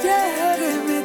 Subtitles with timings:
[0.00, 0.97] Yeah,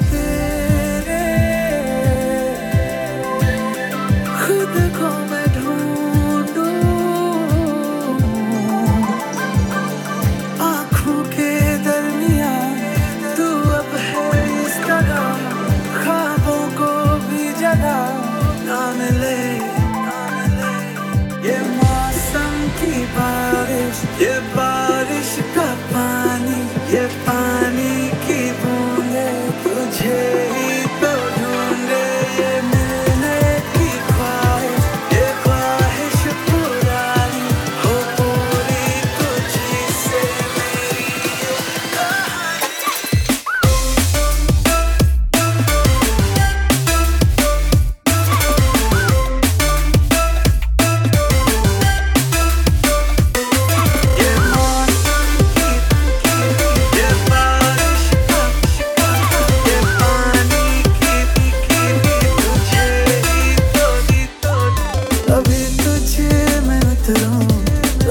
[67.13, 67.47] kızılım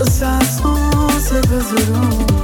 [0.03, 2.42] Isasın sıkı zulüm